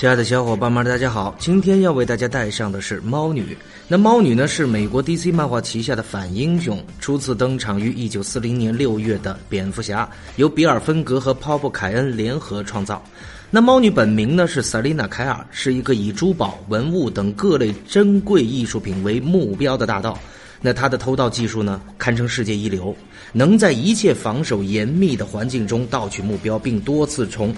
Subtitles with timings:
[0.00, 1.36] 亲爱的小伙伴们，大家好！
[1.38, 3.54] 今天要为大家带上的是猫女。
[3.86, 13.04] 那猫女呢，是美国 DC 漫画旗下的反英雄，初次登场于1940年6月的蝙蝠侠，由比尔·芬格和鲍勃·凯恩联合创造。
[13.50, 20.18] 那猫女本名呢是萨琳娜·凯尔，是一个以珠宝、文物等各类珍贵艺术品为目标的大盗。
[20.62, 22.96] 那她的偷盗技术呢，堪称世界一流，
[23.34, 27.54] 能在一切防守严密的环境中盗取目标，并多次从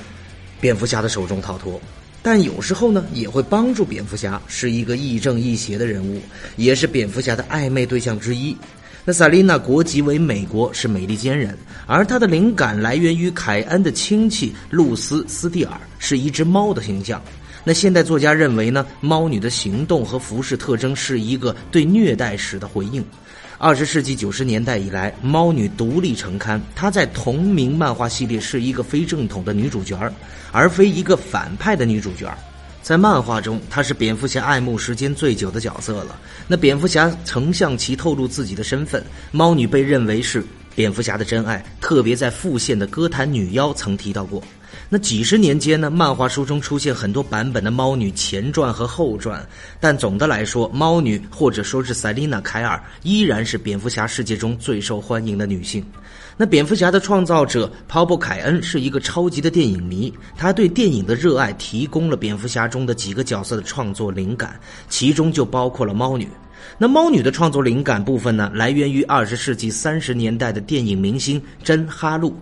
[0.61, 1.81] 蝙蝠侠的手中逃脱。
[2.23, 6.23] 但有时候呢，也会帮助蝙蝠侠，是一个亦正亦邪的人物，
[6.57, 8.57] 也是蝙蝠侠的暧昧对象之一。
[9.05, 17.21] 那萨琳娜国籍为美国，是美利坚人，而她的灵感来源于凯恩的亲戚露丝·斯蒂尔，是一只猫的形象。
[17.65, 23.05] 那现代作家认为呢，猫女的行动和服饰特征是一个对虐待史的回应。
[23.65, 26.61] 二十世纪九十年代以来，猫女独立成刊。
[26.75, 29.97] 她在同名漫画系列是一个非正统的女主角
[30.51, 32.29] 而非一个反派的女主角
[32.83, 36.19] 在漫画中，她是蝙蝠侠爱慕时间最久的角色了。
[36.49, 44.43] 那蝙蝠侠曾向其透露自己的身份，猫女被认为是蝙蝠侠的真爱，特别在复线的歌坛女妖曾提到过。
[44.95, 49.43] 那几十年间呢，漫画书中出现很多版本的猫女前传和后传，
[49.81, 55.83] 但总的来说，猫女或者说是塞琳娜·凯尔依然是蝙蝠侠世界中最受欢迎的女性。
[56.37, 66.29] 那蝙蝠侠的创造者鲍勃·凯恩是一个超级的电影迷，他对电影的热爱提供了蝙蝠侠中的几个角色的创作灵感，其中就包括了猫女。
[66.77, 72.37] 那猫女的创作灵感部分呢，来源于二十世纪三十年代的电影明星珍·哈路。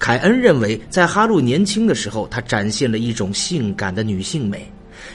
[0.00, 4.66] 凯恩认为，在哈路年轻的时候，他展现了一种性感的女性美，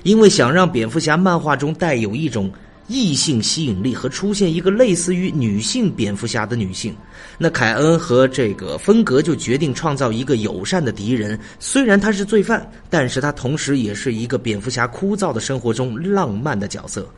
[0.04, 2.52] 因为想让蝙蝠侠漫画中带有一种
[2.88, 6.96] 异性吸引力和出现一个类似于女性蝙蝠侠的女性。
[7.40, 17.10] 那凯恩和这个芬格就决定创造一个友善的敌人，虽然他是罪犯，但是他同时也是一个蝙蝠侠枯燥的生活中浪漫的角色。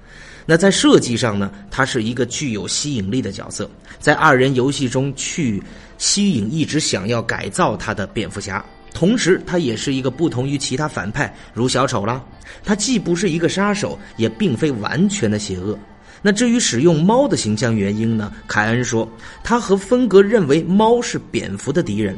[0.47, 3.69] 那在设计上呢，他是一个具有吸引力的角色，
[3.99, 5.61] 在二人游戏中去。
[5.99, 8.63] 吸引一直想要改造他的蝙蝠侠，
[8.93, 12.23] 同时他也是一个不同于其他反派，如小丑啦。
[12.63, 15.75] 他既不是一个杀手，也并非完全的邪恶。
[16.21, 18.31] 那至于使用猫的形象原因呢？
[18.47, 19.09] 凯恩说，
[19.43, 22.15] 他和芬格认为猫是蝙蝠的敌人。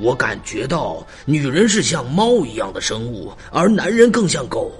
[0.00, 4.72] 我感觉到女人是像猫一样的生物，而男人更像狗。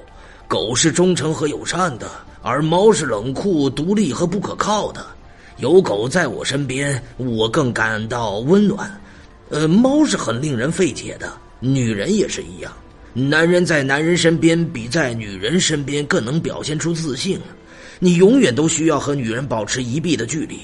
[0.49, 2.11] 狗是忠诚和友善的，
[2.43, 5.05] 而猫是冷酷、独立和不可靠的。
[5.59, 8.91] 有狗在我身边，我更感到温暖。
[9.51, 12.73] 呃，猫是很令人费解的，女人也是一样。
[13.13, 17.39] 男人在男人身边比在女人身边更能表现出自信。
[17.99, 20.61] 你永远都需要和女人保持一臂的距离。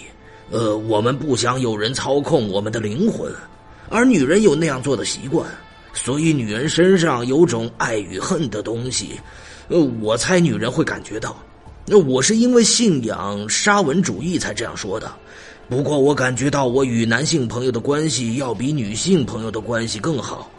[0.50, 3.30] 呃，我们不想有人操控我们的灵魂，
[3.90, 5.46] 而女人有那样做的习惯，
[5.92, 9.20] 所以女人身上有种爱与恨的东西。
[9.68, 11.36] 呃，我猜女人会感觉到。
[11.86, 15.10] 那我是因为信仰沙文主义才这样说的，
[15.68, 20.50] 不过我感觉到我与男性朋友的关系要比女性朋友的关系更好。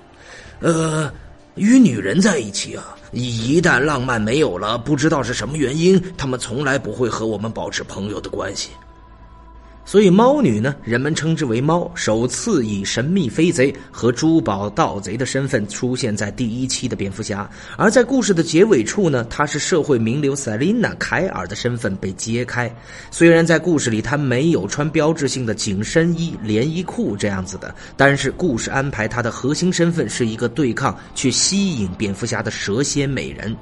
[0.61, 1.11] 呃，
[1.55, 8.69] 与女人在一起啊，一旦浪漫没有了，不知道是什么原因，他们从来不会和我们保持朋友的关系。
[9.87, 17.49] 所以，猫女呢，人们称之为猫，首次以神秘飞贼和珠宝盗贼的身份出现在第一期的蝙蝠侠。
[17.77, 22.69] 而在故事的结尾处呢，她是社会名流赛琳娜·凯尔的身份被揭开。
[23.11, 33.55] 虽然在故事里她没有穿标志性的紧身衣、连衣裤这样子的，但是故事安排她的核心身份是一个对抗去吸引蝙蝠侠的蛇蝎美人。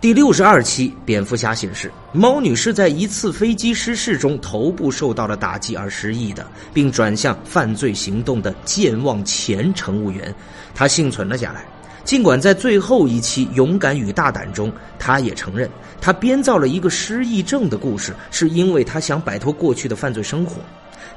[0.00, 10.34] 第六十二期蝙蝠侠显示，猫女是在一次飞机失事中头部受到了打击而失忆的，并转向犯罪行动的健忘前乘务员。
[10.74, 11.66] 她幸存了下来，
[12.02, 15.68] 尽管在最后一期《勇敢与大胆》中，她也承认
[16.00, 20.62] 她编造了一个失忆症的故事，是因为她想摆脱过去的犯罪生活。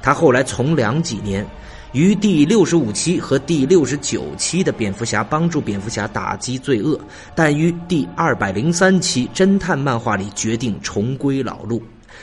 [0.02, 1.46] 她后来从良几年。
[1.94, 6.98] 于第六十五期和第六十九期的蝙蝠侠帮助蝙蝠侠打击罪恶，
[7.36, 11.80] 但于第二百零三期侦探漫画里决定重归老路。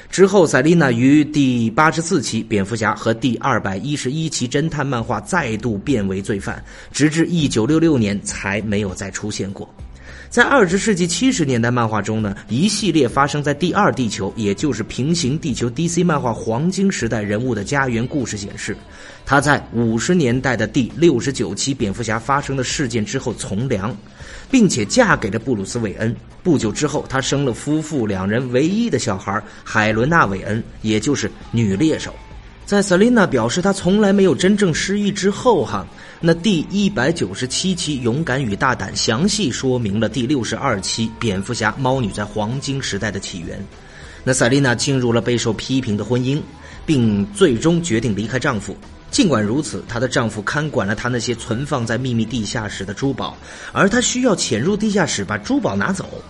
[0.09, 9.73] 之后，赛琳娜于第八十四期蝙蝠侠和第二百一十一期侦探漫画再度变为罪犯，直至一九六六年才没有再出现过。
[10.31, 18.73] 在二十世纪七十年代漫画中呢，一系列发生在第二地球，也就是平行地球 DC 漫画黄金时代人物的家园故事显示，
[19.25, 23.93] 他在五十年代的第六十九期蝙蝠侠发生的事件之后从良，
[24.49, 26.15] 并且嫁给了布鲁斯韦恩。
[26.41, 32.15] 不久之后，他生了夫妇两人唯一的小孩海伦娜韦恩，也就是女猎手。
[32.71, 35.85] 在 Selina 表示她从来没有真正失忆之后，哈，
[36.21, 43.61] 那第一百九十七期《勇敢与大胆》详细说明了第六十二期蝙蝠侠猫女在黄金时代的起源。
[44.23, 46.41] 那 Selina 进入了备受批评的婚姻，
[46.85, 48.73] 并最终决定离开丈夫。
[49.09, 53.35] 尽管如此，她的丈夫看管了她那些存放在秘密地下室的珠宝，
[53.73, 56.23] 而她需要潜入地下室把珠宝拿走。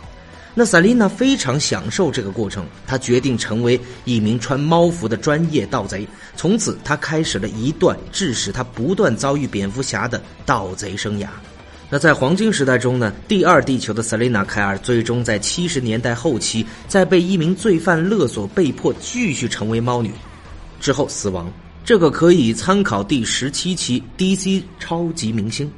[0.54, 6.06] 那萨琳娜非常享受这个过程，她决定成为一名穿猫服的专业盗贼。
[6.36, 11.28] 从此，她开始了一段致使她不断遭遇蝙蝠侠的盗贼生涯。
[11.90, 13.14] 那在黄金时代中呢？
[13.28, 20.12] 第二地球的萨琳娜·凯尔最终在七十年代后期，在被一名罪犯勒索，被迫继续成为猫女，
[20.80, 21.52] 之后死亡。
[21.84, 25.70] 这个可以参考第十七期 DC 超级明星。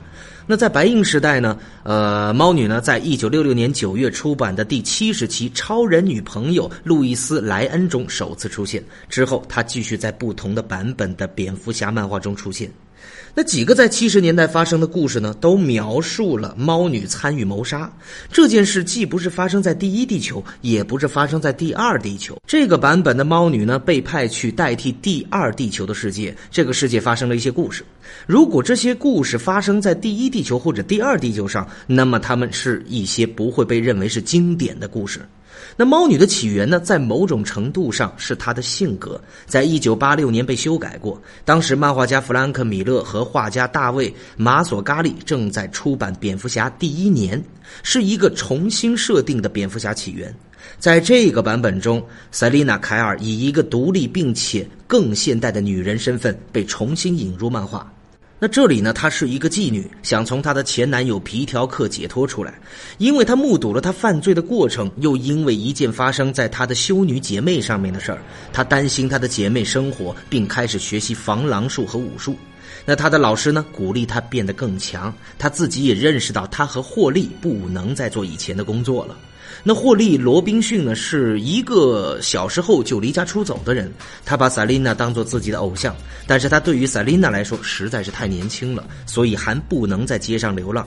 [0.46, 1.58] 那在白银时代呢？
[1.84, 8.84] 呃，猫女呢，在一九六六年九月出版的第七十期《超人女朋友路易斯莱恩》中首次出现。
[9.08, 12.70] 之后，她继续在不同的版本的蝙蝠侠漫画中出现。
[13.36, 17.92] 那几个在七十年代发生的故事呢，都描述了猫女参与谋杀
[18.32, 22.38] 这件事，既不是发生在第一地球，也不是发生在第二地球。
[22.48, 27.84] 这个版本的猫女呢，被派去代替第二地球的世界，这个世界发生了一些故事。
[28.28, 35.22] 如果这些故事发生在第一地球或者第二地球上，那么它们是一些不会被认为是经典的故事。
[35.76, 39.20] 那猫女的起源呢，在某种程度上是她的性格。
[39.46, 47.44] 在一九八六年被修改过，当时漫画家弗兰克·米勒和画家大卫·马索嘎利正在出版《蝙蝠侠》第一年，
[47.84, 50.34] 是一个重新设定的蝙蝠侠起源。
[50.80, 57.93] 在这个版本中，塞琳娜·凯尔以一个独立并且更现代的女人身份被重新引入漫画。
[58.44, 58.92] 那这里呢？
[58.92, 62.60] 她是一个妓女，想从她的前男友皮条客解脱出来，
[62.98, 72.36] 因为她目睹了他犯罪的过程，又因为一件发生在她的修女姐妹上面的事儿，她担心她的姐妹生活，并开始学习防狼术和武术。
[72.84, 79.16] 那她的老师呢，鼓励她变得更强，她自己也认识到她和霍利不能再做以前的工作了。
[79.66, 83.90] 那霍利·罗宾逊呢，是一个小时候就离家出走的人。
[84.26, 85.96] 他把萨琳娜当做自己的偶像，
[86.28, 90.86] 但是他对于萨琳娜来说实在是太年轻了，所以还不能在街上流浪。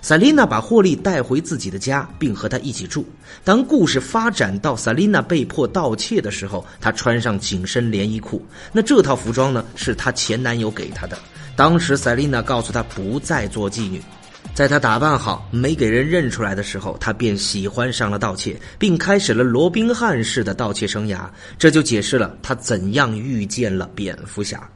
[0.00, 3.06] 萨琳娜把霍利带回自己的家，并和他一起住。
[3.44, 8.42] 当故事发展到萨琳娜被迫盗窃的时候，她穿上紧身连衣裤。
[8.72, 11.18] 那这套服装呢，是她前男友给她的。
[11.54, 14.02] 当时萨琳娜告诉她不再做妓女。
[14.52, 21.26] 在他打扮好、没给人认出来的时候，他便喜欢上了盗窃，并开始了罗宾汉式的盗窃生涯。
[21.58, 24.68] 这就解释了他怎样遇见了蝙蝠侠。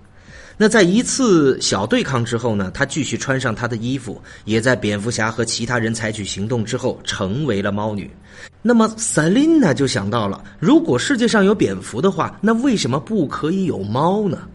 [0.60, 2.68] 那在一次小对抗之后呢？
[2.74, 8.10] 他继续穿上他的衣服，也在蝙蝠侠和其他人采取行动之后成为了猫女。
[8.60, 14.48] 那么萨琳娜就想到了：如果世界上有蝙蝠的话，那为什么不可以有猫呢？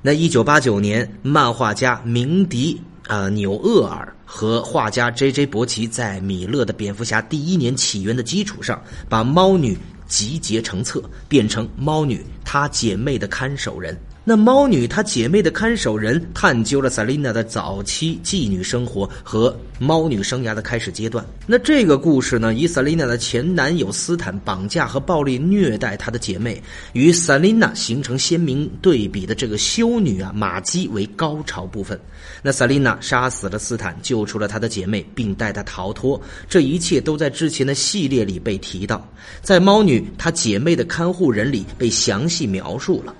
[0.00, 2.80] 那一九八九年，漫画家鸣笛。
[3.08, 5.46] 呃，纽厄尔和画家 J.J.
[5.46, 9.76] 伯奇在米勒的蝙蝠侠第一年起源的基础上，把猫女
[10.06, 13.98] 集结成册，变成猫女她姐妹的看守人。
[14.24, 21.26] 那猫女她姐妹的看守人探究了萨琳娜的早期妓女生活和猫女生涯的开始阶段。
[21.44, 26.62] 那这个故事呢，以萨琳娜的前男友斯坦绑架和暴力虐待她的姐妹，
[26.92, 31.98] 与萨琳娜形成鲜明对比的这个修女啊玛姬为高潮部分。
[32.42, 36.20] 那萨琳娜杀死了斯坦，救出了她的姐妹，并带她逃脱。
[36.48, 39.04] 这一切都在之前的系列里被提到，
[39.40, 43.12] 在猫女她姐妹的看护人里被详细描述了。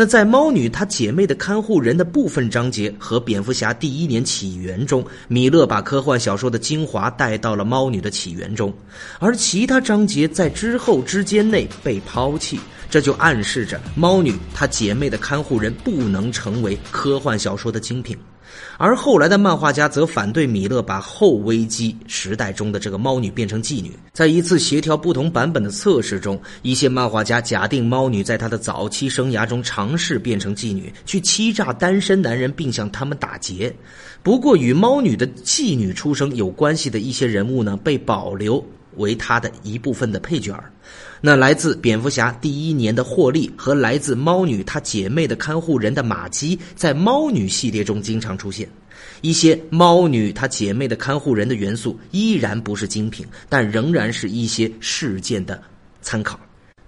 [0.00, 8.72] 那在猫女她姐妹的看护人的部分章节和蝙蝠侠第一年起源中，米勒把科幻小说的精华带到了猫女的起源中，
[9.18, 18.16] 而其他章节在之后之间内被抛弃，这就暗示着猫女她姐妹的看护人不能成为科幻小说的精品。
[18.76, 23.92] 而后来的漫画家则反对米勒把后危机时代中的这个猫女变成妓女。
[24.12, 33.74] 在一次协调不同版本的测试中，一些漫画家假定猫女在她的早期生涯中尝试变成妓女，去欺诈单身男人，并向他们打劫。
[34.22, 38.64] 不过，与猫女的妓女出生有关系的一些人物呢，被保留。
[38.98, 40.62] 为他的一部分的配角，
[41.20, 48.68] 那来自蝙蝠侠第一年的霍利和来自猫女她姐妹的看护人的玛姬，在猫女系列中经常出现。
[49.20, 55.60] 一些猫女她姐妹的看护人的元素依然不是精品，但仍然是一些事件的
[56.02, 56.38] 参考。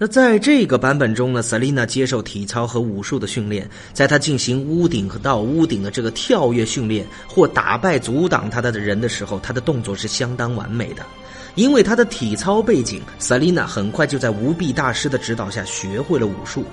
[0.03, 11.05] 那在这个版本中呢，s e l i n a 接受体操和武术的训练，在她进行屋顶和到屋顶的这个跳跃训练或打败阻挡她的人的时候，她的动作是相当完美的。
[11.55, 16.65] 因为她的体操背景，萨琳娜很快就在无臂大师的指导下学会了武术。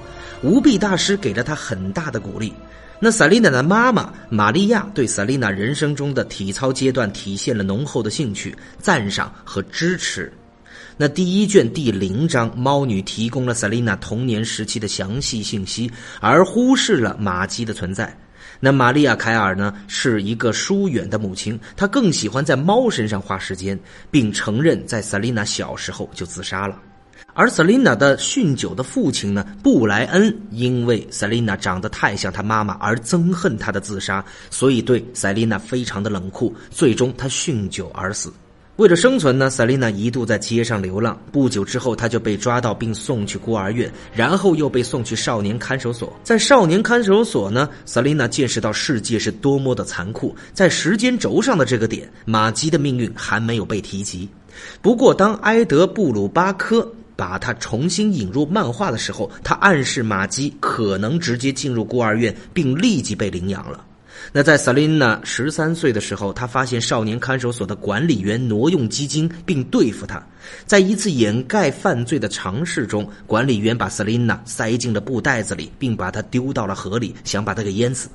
[0.44, 2.54] 无臂大师给了她很大的鼓励。
[3.00, 10.34] 那萨琳娜的妈妈玛利亚对萨琳娜人生中的体操阶段体现了浓厚的兴趣、赞赏和支持。
[11.00, 18.18] 那第一卷第零章，猫女提供了萨琳娜童年时期的详细信息，而忽视了玛姬的存在。
[18.60, 26.80] 那玛利亚·凯尔呢，是一个疏远的母亲，她更喜欢在猫身上花时间，并承认在瑟琳娜小时候就自杀了。
[27.34, 38.34] 而瑟琳娜的酗酒的父亲呢，布莱恩，因为瑟琳娜长得太像她妈妈而憎恨她的自杀，所以对瑟琳娜非常的冷酷，最终他酗酒而死。
[38.78, 41.20] 为了生存呢，萨琳娜一度在街上流浪。
[41.32, 46.16] 不久之后，她就被抓到并送去孤儿院，然后又被送去少年看守所。
[46.24, 50.36] 在少年看守所呢，萨琳娜见识到世界是多么的残酷。
[50.54, 54.30] 在时间轴上的这个点，玛姬的命运还没有被提及。
[54.80, 63.86] 不过，当埃德布鲁巴科把他重新引入漫画的时候，他暗示玛姬可能直接进入孤儿院，并立即被领养了。
[64.34, 70.22] 那在萨琳娜十三岁的时候，她发现少年看守所的管理员挪用基金并对付她。
[70.66, 78.10] 在一次掩盖犯罪的尝试中，管理员把萨琳娜塞进了布袋子里，并把她丢到了河里，想把她给淹死。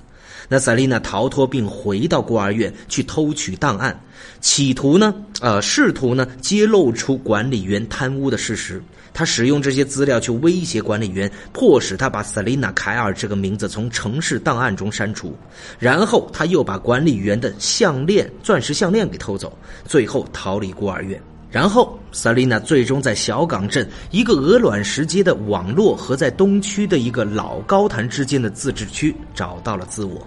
[0.49, 3.99] 那萨琳娜逃脱并回到孤儿院去偷取档案，
[4.41, 8.83] 企图呢，呃，试图呢揭露出管理员贪污的事实。
[9.15, 15.37] 他使用这些资料去威胁管理员，迫使他把 Selina 凯尔这个名字从城市档案中删除。
[15.79, 21.21] 然后他又把管理员的项链、钻石项链给偷走，最后逃离孤儿院。
[21.51, 30.27] 然后 Selina 最终在小港镇一个鹅卵石街的网络和在东区的一个老高潭之间的自治区找到了自我。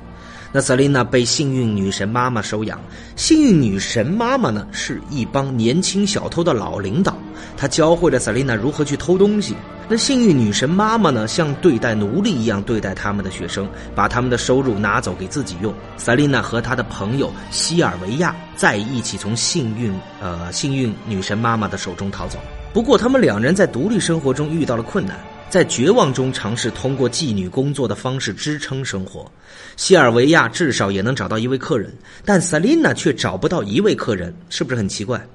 [0.56, 2.80] 那瑟琳娜被幸运女神妈妈收养。
[3.18, 7.18] 幸运女神妈妈呢，是一帮年轻小偷的老领导，
[7.58, 9.54] 她教会了瑟琳娜如何去偷东西。
[9.90, 15.74] 那幸运女神妈妈呢，像对待奴隶一样对待他们的学生，把他们的收入拿走给自己用。
[15.98, 22.40] 瑟琳娜和她的朋友西尔维亚在一起从幸运呃幸运女神妈妈的手中逃走。
[22.74, 25.20] 不过，他们两人在独立生活中遇到了困难。
[25.50, 29.32] 在绝望中尝试通过妓女工作的方式支撑生活，
[29.78, 31.94] 西尔维亚至少也能找到一位客人，
[32.26, 35.26] 但萨琳娜却找不到一位客人，是不是很奇怪？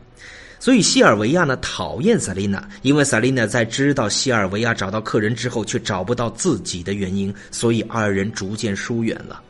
[0.58, 9.40] 所以西尔维亚呢讨厌萨琳娜，因为萨琳娜在知道西尔维亚找到客人之后却找不到自己的原因，所以二人逐渐疏远了。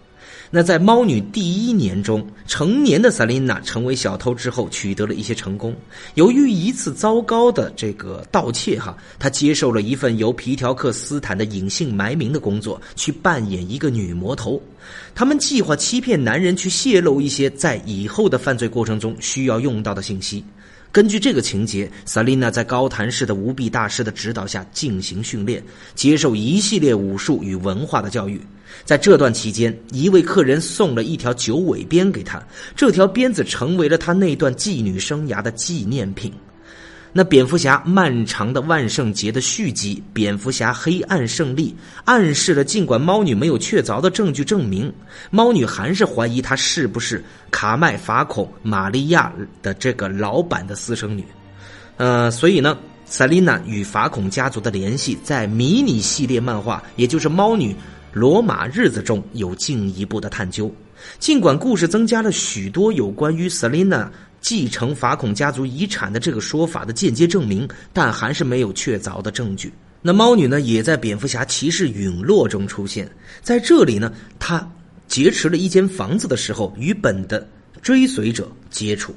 [0.52, 5.72] 那在猫女第一年中，成年的萨琳娜成为小偷之后，取得了一些成功。
[6.14, 14.60] 由于一次糟糕的这个盗窃，哈，她接受了一份由皮条克斯坦的隐姓埋名的工作，去扮演一个女魔头。
[15.14, 20.44] 他们计划欺骗男人，去泄露一些在以后的犯罪过程中需要用到的信息。
[20.92, 25.62] 根据这个情节，萨琳娜在高谭市的无臂大师的指导下进行训练，
[25.94, 28.40] 接受一系列武术与文化的教育。
[28.84, 32.42] 在这段期间，一位客人送了一条九尾鞭给她，
[32.74, 36.32] 这条鞭子成为了她那段妓女生涯的纪念品。
[37.12, 41.70] 那蝙蝠侠漫长的万圣节的续集《蝙蝠侠黑暗胜利》
[42.04, 44.92] 暗示了，尽管猫女没有确凿的证据证明，
[45.30, 51.24] 猫女还是怀疑她是不是卡麦法孔玛利亚的这个老板的私生女。
[51.96, 57.74] 呃，所以呢，萨琳娜与法孔家族的联系在迷你系列漫画，也就是猫女。
[58.12, 60.68] 罗马日子中有进一步的探究，
[61.20, 64.08] 尽管故事增加了许多有关于 Selina
[64.40, 69.72] 继承法孔家族遗产的这个说法的间接证明，但还是没有确凿的证据。
[70.02, 73.10] 那猫女呢，也在蝙蝠侠骑士陨落中出现，
[73.42, 74.66] 在这里呢，她
[75.06, 77.46] 劫持了一间房子的时候，与本的
[77.82, 79.14] 追随者接触。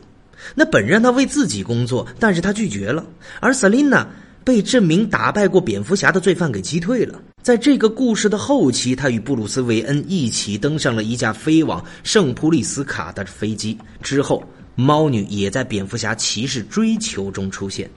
[0.53, 3.05] 那本让他为自己工作，但是他拒绝了，
[3.39, 4.05] 而 Selina。
[4.45, 7.17] 被这名打败过蝙蝠侠的罪犯给击退了。
[7.41, 13.77] 在这个故事的后期，他与布鲁斯·韦恩一起登上了一架飞往圣普利斯卡的飞机。
[14.01, 14.43] 之后，
[14.75, 17.89] 猫女也在蝙蝠侠骑士追求中出现。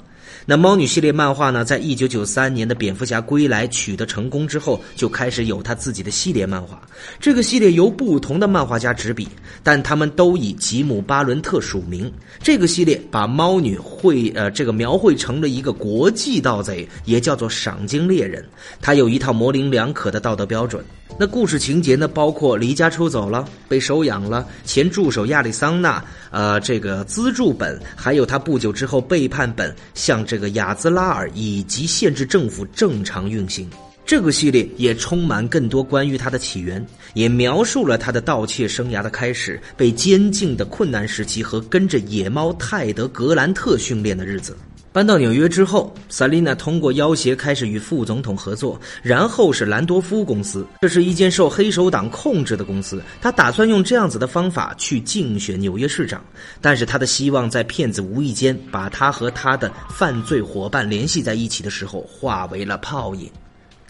[0.49, 6.80] 那猫女系列漫画呢，在一九九三年的蝙蝠侠归来取得成功之后，就开始有他自己的系列漫画。
[7.18, 9.26] 这个系列由不同的漫画家执笔，
[9.64, 12.12] 但他们都以吉姆·巴伦特署名。
[12.40, 18.45] 这个系列把猫女绘呃这个描绘成了一个国际盗贼，也叫做赏金猎人。
[18.80, 20.85] 他有一套模棱两可的道德标准。
[21.18, 26.04] 那故事情节呢，包括离家出走了、被收养了、前助手亚利桑那，
[26.37, 33.66] 呃，这个资助本，还有他不久之后背叛本，向这个亚兹拉尔以及限制政府正常运行。
[34.05, 44.55] 这个系列也充满更多关于他的起源，也描述了他的盗窃生涯的开始、被监禁的困难时期和跟着野猫泰德·格兰特训练的日子。
[44.97, 53.03] 搬到纽约之后，萨琳娜通过要挟开始与副总统合作，然后是兰多夫公司，这是一间受黑手党控制的公司。
[53.21, 56.25] 他打算用这样子的方法去竞选纽约市长，
[56.62, 63.31] 但是他的希望在骗子无意间把他和他的犯罪伙伴联系在一起的时候化为了泡影。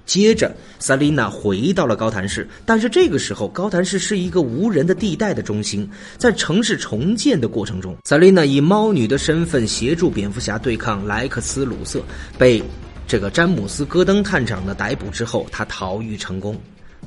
[0.07, 5.87] 接着，萨琳娜回到了高谭市，但是这个时候，高谭市是一个无人的地带的中心。
[6.17, 12.01] 在城市重建的过程中，萨琳娜以猫女的身份协助蝙蝠侠对抗莱克斯·鲁瑟，
[12.39, 12.63] 被
[13.07, 16.57] 这个詹姆斯·戈登探长的逮捕之后，他逃狱成功。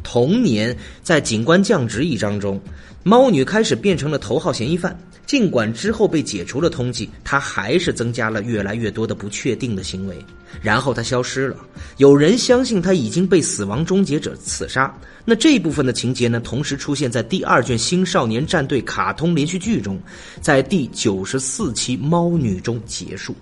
[0.04, 2.62] 同年，在警官降职一章中，
[3.04, 4.98] 猫女开始变成了头号嫌疑犯。
[5.30, 10.18] 尽管之后被解除了通缉，他还是增加了越来越多的不确定的行为。
[10.60, 11.58] 然后他消失了，
[11.98, 14.92] 有人相信他已经被死亡终结者刺杀。
[15.26, 20.00] 那这部分的情节呢，同时出现在第二卷《新少年战队》卡通连续剧中，
[20.42, 23.36] 在第九十四期《猫女》中结束。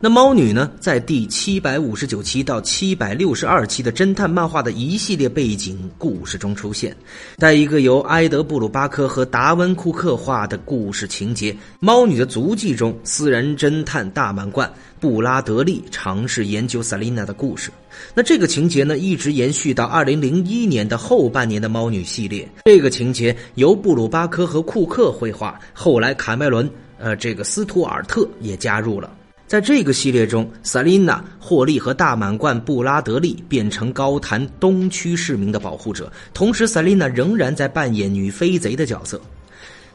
[0.00, 6.94] 那猫女呢，在第七百五十九期到七百六十二期的侦探漫画的一系列背景故事中出现，
[7.38, 14.70] 在一个由埃德·布鲁巴克和达文·库克画的故事情节《猫女的足迹》中，私人侦探大满贯
[15.00, 17.70] 布拉德利尝试研究萨琳娜的故事。
[18.14, 22.46] 那这个情节呢，一直延续到二零零一年的后半年的猫女系列。
[22.66, 29.10] 这个情节由布鲁巴克和库克绘画，后来卡麦伦，呃，这个斯图尔特也加入了。
[29.54, 39.20] 在这个系列中，萨琳娜、霍利和大满贯布拉德利变成高谭东区市民的保护者，同时萨琳娜仍然在扮演女飞贼的角色。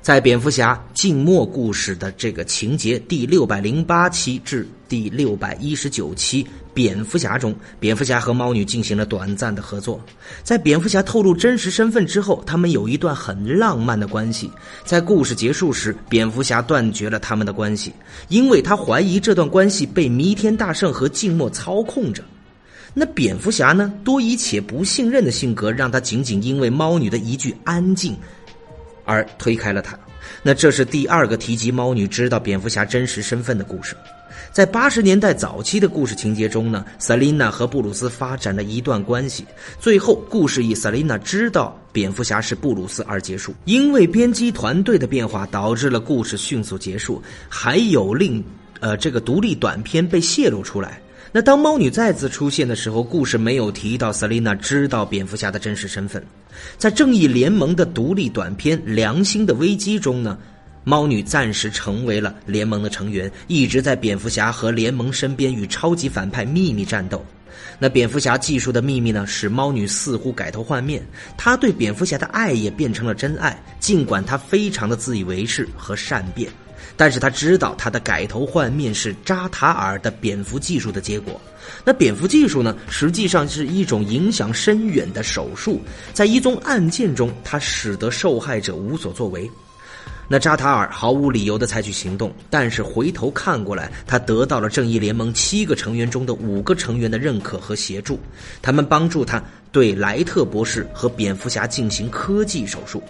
[0.02, 10.02] 在蝙蝠侠静默故事的这个情节第六百零八期至第六百一十九期，蝙蝠侠中，蝙蝠侠和猫女进行了短暂的合作。
[10.42, 14.50] 在蝙蝠侠透露真实身份之后，他们有一段很浪漫的关系。
[14.86, 17.94] 在故事结束时，蝙蝠侠断绝了他们的关系，
[18.30, 22.24] 因为他怀疑这段关系被弥天大圣和静默操控着。
[22.94, 23.94] 那蝙蝠侠呢？
[24.04, 28.18] 多疑且不信任的性格，让他仅仅因为猫女的一句安静。
[29.10, 29.98] 而推开了他，
[30.44, 33.96] 那这是第二个提及猫女知道蝙蝠侠真实身份的故事。
[34.52, 39.44] 在八十年代早期的故事情节中呢，萨琳娜和布鲁斯发展了一段关系，
[39.80, 43.52] 最后故事以萨琳娜知道蝙蝠侠是布鲁斯而结束。
[43.66, 48.44] 因为编辑团队的变化，导致了故事迅速结束，还有令
[48.80, 51.02] 呃这个独立短片被泄露出来。
[51.32, 56.24] 那当猫女再次出现的时候，故事没有提到瑟琳娜知道蝙蝠侠的真实身份。
[56.78, 60.36] 在正义联盟的独立短片《良心的危机》中呢，
[60.84, 67.24] 猫女暂时成为了联盟的成员，一直在蝙蝠侠和联盟身边与超级反派秘密战斗。
[67.78, 71.06] 那蝙蝠侠技术的秘密呢，使猫女似乎改头换面，
[71.38, 76.52] 她对蝙蝠侠的爱也变成了真爱，尽管她非常的自以为是和善变。
[77.00, 81.40] 但是他知道他的改头换面是扎塔尔的蝙蝠技术的结果。
[81.86, 85.80] 那蝙蝠技术呢，实际上是一种影响深远的手术。
[86.12, 89.50] 在一宗案件中，它使得受害者无所作为。
[90.32, 98.20] 那扎塔尔毫无理由的采取行动，但是回头看过来，他得到了正义联盟七个成员中的五个成员的认可和协助。
[98.62, 103.02] 他们帮助他对莱特博士和蝙蝠侠进行科技手术。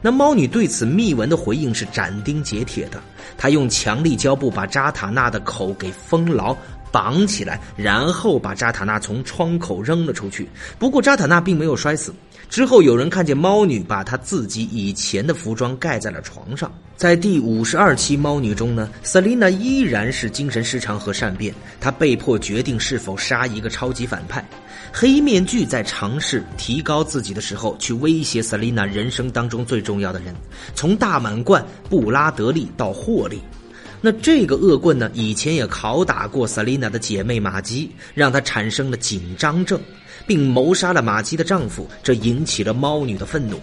[0.00, 3.02] 那猫女对此密文的回应是斩钉截铁的，
[3.36, 6.56] 她用强力胶布把扎塔纳的口给封牢，
[6.90, 10.48] 绑起来，然后把扎塔纳从窗口扔了出去。
[10.78, 12.14] 不过扎塔纳并没有摔死。
[12.54, 16.72] 之后有人看见猫女把她自己以前的服装盖在了床上。
[16.96, 24.48] 在第五十二期猫女中呢，瑟琳娜依然是精神失常和善变，她被迫决定是否杀一个超级反派。
[24.92, 30.32] 黑面具在尝试提高自己的时候，去威胁瑟琳娜人生当中最重要的人，
[30.76, 33.40] 从大满贯布拉德利到霍利。
[34.04, 39.80] 那这个恶棍呢，以前也拷打过瑟琳娜的姐妹玛姬，让她产生了紧张症。
[40.26, 43.58] 并谋杀了玛姬的丈夫，这引起了猫女的愤怒。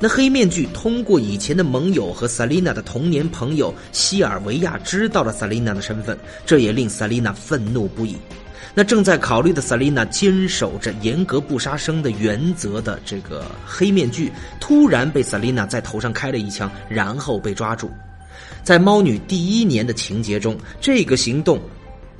[0.00, 8.16] 那黑面具通过以前的盟友和萨琳娜的童年朋友西尔维亚知道了萨琳娜的身份，这也令萨琳娜愤怒不已。
[8.74, 17.90] 那正在考虑的萨琳娜坚守着严格不杀生的原则的这个黑面具，突然被萨琳娜在头上开了一枪，然后被抓住。
[18.62, 21.60] 在猫女第一年的情节中，这个行动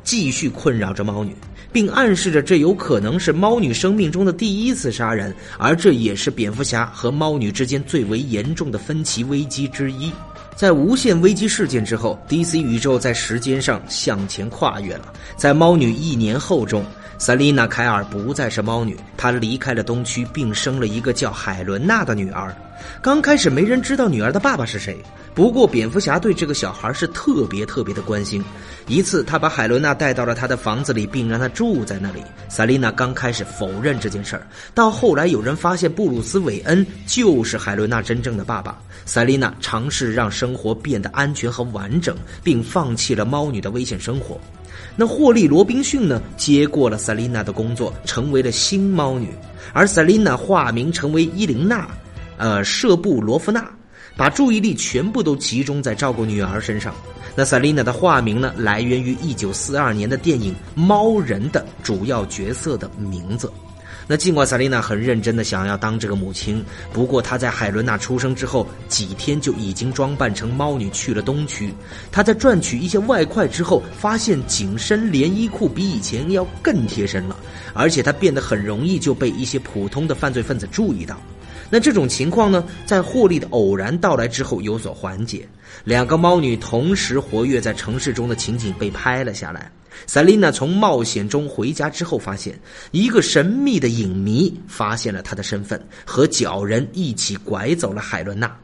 [0.03, 1.35] 继续困扰着猫女。
[1.73, 10.13] 并暗示着这有可能是猫女生命中的第一次杀人，而这也是蝙蝠侠和猫女之间最为严重的分歧危机之一。
[10.55, 15.11] 在无限危机事件之后，DC 宇宙在时间上向前跨越了。
[15.35, 16.85] 在猫女一年后中，
[17.25, 22.53] 萨丽娜·凯尔不再是猫女，她离开了东区，并生了一个叫海伦娜的女儿。
[23.01, 24.99] 刚开始没人知道女儿的爸爸是谁，
[25.33, 28.43] 不过蝙蝠侠对这个小孩是特别特别的关心。
[28.89, 32.21] 一次，他把海伦娜带到了他的房子里，并让她住在那里。
[32.49, 38.77] 萨丽娜刚开始否认这件事儿，到后来有人发现布鲁斯·韦恩就是海伦娜真正的爸爸。
[39.07, 44.41] 萨丽娜尝试让生活变得安全和完整，并放弃了猫女的危险生活。
[44.95, 46.21] 那霍利·罗宾逊呢？
[46.37, 49.29] 接过了赛琳娜的工作，成为了新猫女，
[49.73, 51.89] 而赛琳娜化名成为伊琳娜，
[52.37, 53.71] 呃，舍布罗夫娜，
[54.17, 56.95] 把注意力全部都集中在照顾女儿身上。
[57.35, 63.51] 那赛琳娜的化名呢，来源于一九四二年的电影《猫人》的主要角色的名字。
[64.07, 71.73] 那尽管萨丽娜很认真的想要当这个母亲，不过她在海伦娜出生之后几天就已经装扮成猫女去了东区。
[72.11, 77.37] 她在赚取一些外快之后，发现紧身连衣裤比以前要更贴身了，
[77.73, 81.17] 而且她变得很容易就被一些普通的犯罪分子注意到。
[81.71, 85.49] 那这种情况呢，在霍利的偶然到来之后有所缓解。
[85.85, 89.71] 两个猫女同时活跃在城市中的情景被拍了下来。
[90.07, 92.59] 萨琳娜从冒险中回家之后，发现
[92.91, 98.55] 一个神秘的影迷发现了她的身份，和角人一起拐走了海伦娜。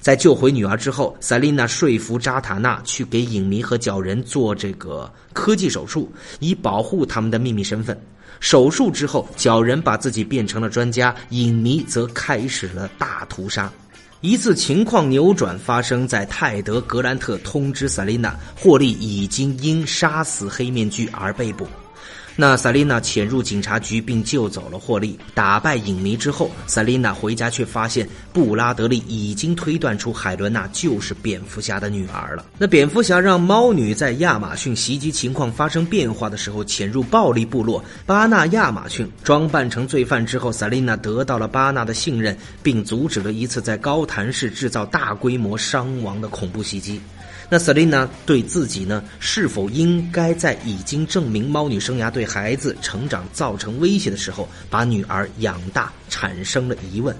[0.00, 7.96] 在救回女儿之后，萨琳娜说服扎塔纳去给影迷和角人做这个科技手术，以保护他们的秘密身份。
[8.40, 13.72] 手术之后，角人把自己变成了专家，影迷则开始了大屠杀。
[14.22, 21.66] 一次情况扭转发生在泰德·格兰特通知塞琳娜，霍利已经因杀死黑面具而被捕。
[22.34, 32.46] 那萨琳娜潜入警察局并救走了霍利，打败影迷之后，萨琳娜回家却发现布拉德利已经推断出海伦娜就是蝙蝠侠的女儿了。
[32.58, 47.00] 那蝙蝠侠让猫女在亚马逊袭击情况发生变化的时候潜入暴力部落巴纳亚马逊，装扮成罪犯之后，萨琳娜得到了巴纳的信任，并阻止了一次在高谭市制造大规模伤亡的恐怖袭击。
[47.54, 57.14] 那 Selina 对自己呢，是否应该在已经证明猫女生涯对孩子成长造成威胁的时候，把女儿养大，产生了疑问。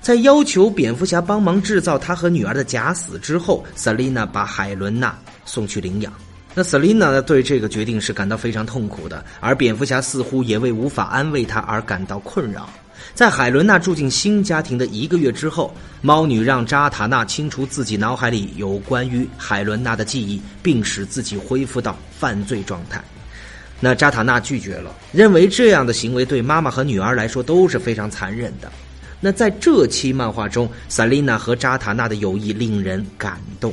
[0.00, 6.10] 在要求蝙蝠侠帮忙制造他和女儿的假死之后，Selina 把海伦娜送去领养。
[6.54, 12.70] 那 Selina 呢，对这个决定是感到非常痛苦的，而蝙蝠侠似乎也为无法安慰她而感到困扰。
[13.14, 15.72] 在海伦娜住进新家庭的一个月之后，
[16.02, 23.00] 猫女让扎塔纳清除自己脑海里有关于海伦娜的记忆，并使自己恢复到犯罪状态。
[23.78, 28.72] 那扎塔纳拒绝了，认为这样的行为对妈妈和女儿来说都是非常残忍的。
[29.20, 33.72] 那在这期漫画中，萨琳娜和扎塔纳的友谊令人感动。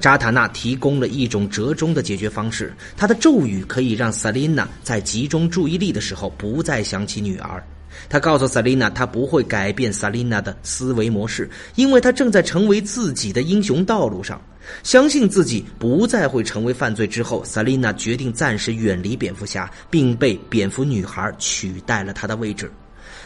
[0.00, 7.62] 扎塔纳提供了一种折中的解决方式，他的咒语可以让萨琳娜在集中注意力的时候不再想起女儿。
[8.08, 14.40] 他告诉萨琳娜，他不会改变萨琳娜的思维模式，因为他正在成为自己的英雄道路上。
[14.82, 22.70] 相信自己不再会成为犯罪之后，萨琳娜决定暂时远离蝙蝠侠，并被蝙蝠女孩取代了他的位置。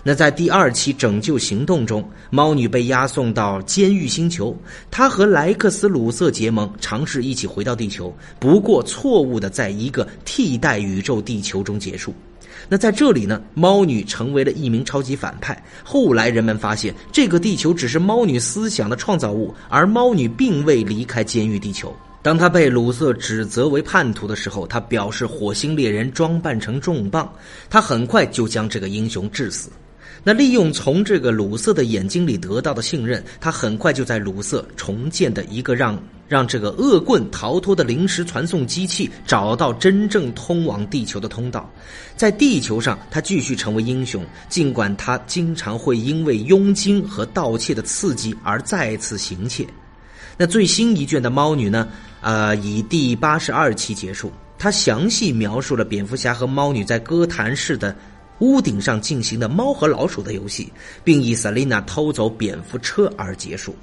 [0.05, 4.57] 那在第二期拯救行动中，猫女被押送到监狱星球，
[4.91, 12.15] 她和莱克斯·鲁瑟结盟，尝试一起回到地球，不过错误的在一个替代宇宙地球中结束。
[12.73, 15.63] 那在这里呢，猫女成为了一名超级反派。
[15.85, 21.95] 后来人们发现，这个地球只是猫女思想的创造物，而猫女并未离开监狱地球。
[22.23, 27.31] 当她被鲁瑟指责为叛徒的时候，她表示火星猎人装扮成重磅，
[27.69, 29.69] 他很快就将这个英雄致死。
[30.25, 41.71] 那利用从这个鲁瑟的眼睛里得到的信任，他很快就在鲁瑟重建的一个让让这个恶棍逃脱的临时传送机器找到真正通往地球的通道。
[42.17, 49.67] 在地球上，他继续成为英雄，尽管他经常会因为佣金和盗窃的刺激而再次行窃。
[50.39, 51.87] 那最新一卷的猫女呢？
[52.23, 57.95] 呃，以第八十二期结束，它详细描述了蝙蝠侠和猫女在哥谭市的。
[58.39, 60.73] 屋顶上进行的猫和老鼠的游戏，
[61.05, 63.77] 并以赛琳娜偷走蝙蝠车而结束。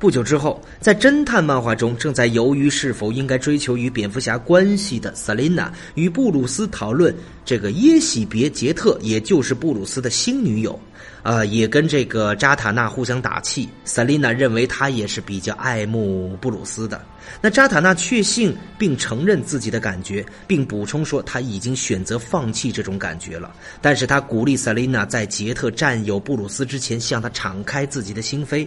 [0.00, 10.80] 不久之后，在侦探漫画中，正在犹豫是否应该追求与蝙蝠侠关系的萨琳娜，与布鲁斯讨论这个耶喜别杰特，也就是布鲁斯的新女友。
[11.22, 13.68] 啊，也跟这个扎塔纳互相打气。
[13.84, 17.00] 萨琳娜认为他也是比较爱慕布鲁斯的。
[17.40, 23.52] 那扎塔纳确信并承认自己的感觉，并补充说他已经选择放弃这种感觉了。
[23.80, 28.66] 但是他鼓励萨琳娜在杰特占有布鲁斯之前向他敞开自己的心扉。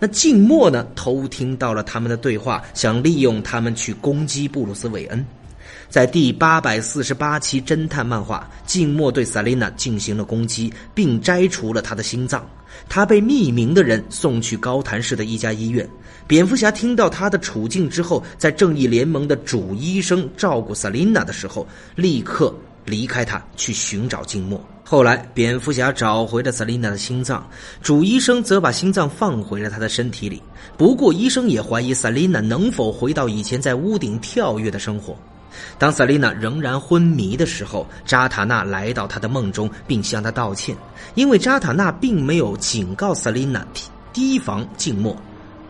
[0.00, 0.84] 那静默呢？
[0.96, 5.24] 偷听到了他们的对话，想利用他们去攻击布鲁斯韦恩。
[5.94, 12.44] 在第八百四十八期侦探漫画，静默对萨琳娜进行了攻击，并摘除了她的心脏。
[12.88, 15.88] 她被匿名的人送去高谭市的一家医院。
[16.26, 22.52] 蝙蝠侠听到她的处境之后，在正义联盟的主医生照顾萨琳娜的时候，立刻
[22.84, 24.60] 离开她去寻找静默。
[24.82, 27.48] 后来，蝙蝠侠找回了萨琳娜的心脏，
[27.80, 30.42] 主医生则把心脏放回了她的身体里。
[30.76, 35.16] 不过，医生也怀疑萨琳娜能否回到以前在屋顶跳跃的生活。
[35.78, 40.76] 当萨琳娜仍然昏迷的时候，扎塔纳来到她的梦中，并向她道歉，
[41.14, 45.16] 因为扎塔纳并没有警告萨琳娜提提防静默。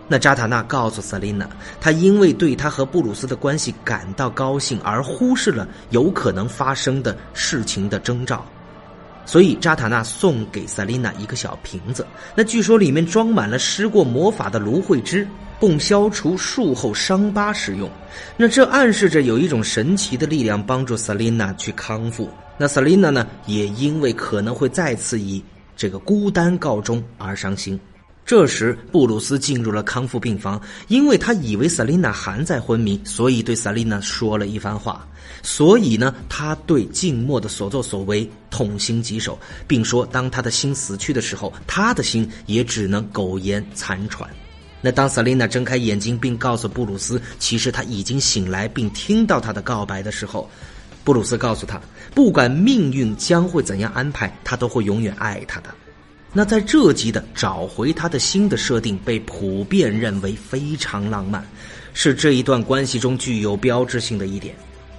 [0.06, 1.48] 那扎塔纳告诉萨琳娜，
[1.80, 8.44] 他因为对他和布鲁斯的关系感到高兴，而忽视了有可能发生的事情的征兆。
[9.24, 15.26] 所以扎塔纳送给萨琳娜一个小瓶子，那据说里面装满了施过魔法的芦荟汁。
[15.60, 17.90] 供消除术后伤疤使用，
[18.36, 22.28] 那这暗示着有一种神奇的力量帮助萨琳娜去康复。
[22.58, 25.42] 那萨琳娜呢，也因为可能会再次以
[25.76, 27.78] 这个孤单告终而伤心。
[28.26, 35.06] 这时，布鲁斯进入了康复病房，因为他以为萨琳娜还在昏迷，所以对萨琳娜说了一番话。
[35.42, 44.26] 所以呢，他对静默的所作所为痛心疾首，并说，当他的心死去的时候，他的心也只能苟延残喘。
[44.84, 50.46] 那当萨琳娜睁开眼睛，并告诉布鲁斯，其实他已经醒来，并听到他的告白的时候，
[51.02, 51.80] 布鲁斯告诉他，
[52.14, 55.74] 不管命运将会怎样安排，他都会永远爱他的。
[56.34, 61.42] 那在这集的找回他的心的设定被普遍认为非常浪漫，
[61.94, 64.54] 是这一段关系中具有标志性的一点。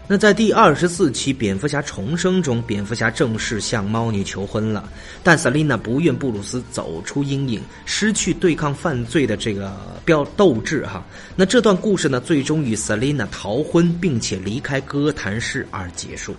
[0.08, 4.88] 那在第二十四期《蝙蝠侠重生》中，蝙蝠侠正式向猫女求婚了，
[5.24, 11.04] 但萨琳娜不愿布鲁斯走出阴影，失去对抗犯罪的这个标斗志哈。
[11.36, 16.36] 那这段故事呢，最终与萨琳娜逃婚并且离开哥谭市而结束。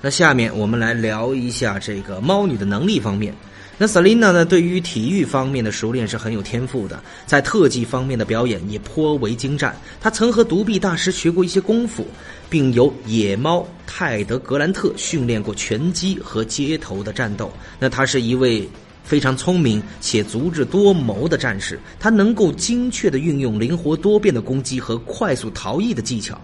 [0.00, 3.34] 那下面我们来聊一下这个猫女的能力方面。
[3.82, 9.76] 那萨琳娜呢，对于体育方面的熟练是很有天赋的，在特技方面的表演也颇为精湛。
[10.00, 12.06] 她曾和独臂大师学过一些功夫，
[12.48, 17.52] 并由野猫泰德格兰特训练过拳击和街头的战斗。
[17.80, 18.68] 那她是一位
[19.02, 26.40] 非常聪明且足智多谋的战士，他能够精确地运用灵活多变的攻击和快速逃逸的技巧。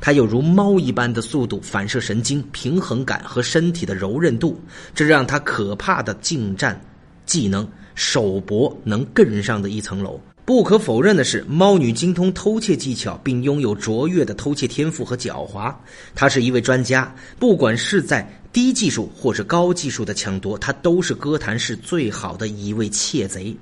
[0.00, 4.60] 它有如猫一般的速度、反射神经、平衡感和身体的柔韧度，
[4.94, 6.80] 这让它可怕的近战
[7.26, 10.20] 技能手搏能更上的一层楼。
[10.44, 15.72] 不可否认的是，猫女精通偷窃技巧，并拥有卓越的偷窃天赋和狡猾。
[16.12, 23.56] 她是一位专家，不管是在低技术或是高技术的抢夺，她都是哥谭市最好的一位窃贼。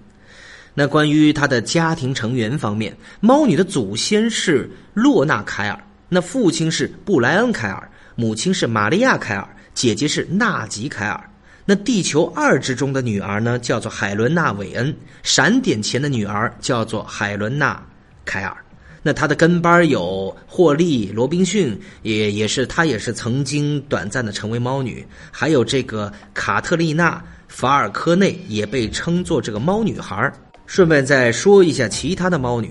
[0.73, 5.85] 那关于她的家庭成员方面，猫女的祖先是洛纳凯尔。
[6.09, 11.31] 那父亲是布莱恩·凯尔，母亲是玛利亚·凯尔，姐姐是纳吉·凯尔。
[11.67, 14.91] 那地球二之中的女儿呢，叫做海伦娜·韦恩；
[15.23, 17.75] 闪点前的女儿叫做海伦娜·
[18.25, 18.57] 凯尔。
[19.03, 27.17] 那她的跟班有霍利·罗宾逊，也也是她也是曾经短暂的成为猫女，还有这个卡特丽娜·
[27.49, 30.33] 法尔科内，也被称作这个猫女孩。
[30.67, 32.71] 顺便再说一下其他的猫女。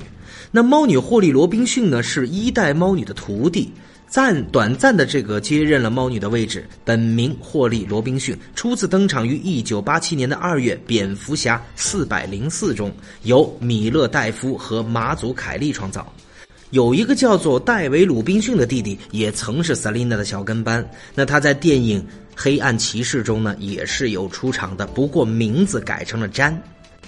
[0.57, 3.71] 那猫女霍利·罗宾逊呢，是一代猫女的徒弟，
[4.07, 6.67] 暂短暂的这个接任了猫女的位置。
[6.83, 12.91] 本名霍利·罗宾逊，初次登场于一九八七年的二月《蝙蝠侠四百零四》中，
[13.21, 16.11] 由米勒·戴夫和马祖·凯利创造。
[16.71, 20.83] 有一个叫做戴维·鲁宾逊的弟弟，也曾是萨琳娜的小跟班。
[21.13, 22.01] 那他在电影
[22.35, 26.59] 《黑暗骑士》中呢，也是有出场的，不过名字改成了詹。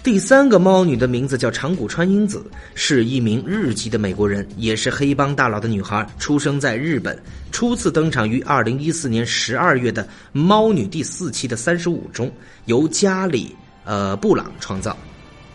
[0.02, 2.42] 第三个猫女的名字叫长谷川英子，
[2.74, 12.32] 是一名日籍的美国人，也是黑帮大佬的女孩，出生在日本，初次登场于二零一四年十二月的《猫女》第四期的三十五中，
[12.66, 14.96] 由加里呃布朗创造。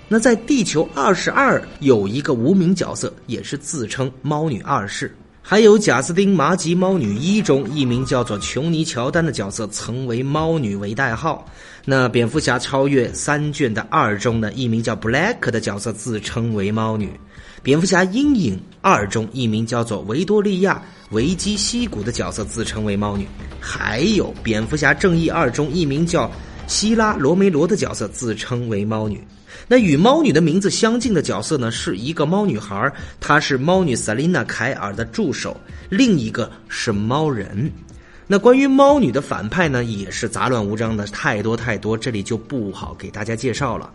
[0.09, 5.16] 那在地球二十二有一个无名角色，也是自称猫女二世。
[5.46, 11.46] 还有贾斯汀·麻吉猫女一中一名叫做琼尼·乔丹的角色，曾为猫女为代号。
[11.86, 17.10] 那蝙蝠侠超越三卷的二中呢，一名叫 Black 的角色自称为猫女。
[17.62, 20.82] 蝙蝠侠阴影二中一名叫做维多利亚·
[21.14, 23.26] 维基西古的角色自称为猫女。
[23.60, 26.30] 还有蝙蝠侠正义二中一名叫
[26.66, 29.22] 希拉·罗梅罗的角色自称为猫女。
[29.68, 35.54] 那与猫女的名字相近的角色呢，是一个猫女孩，她是猫女萨琳娜·凯尔的助手，
[35.90, 37.70] 另一个是猫人。
[38.26, 43.92] 那关于猫女的反派呢，也是杂乱无章的，太多太多，这里就不好给大家介绍了。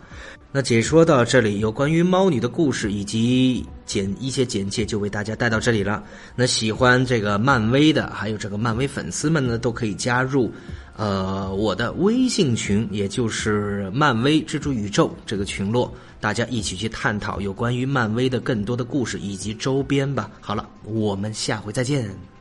[0.52, 6.02] 那解说到这里，有关于猫女的故事以及简一些简介，就为大家带到这里了。
[6.36, 10.50] 那喜欢这个漫威的，还有这个漫威粉丝们呢，都可以加入，
[10.96, 20.30] 呃，我的微信群，也就是漫威蜘蛛宇宙这个群落，大家一起去探讨有关于漫威的更多的故事以及周边吧。
[20.40, 22.39] 好了，我们下回再见。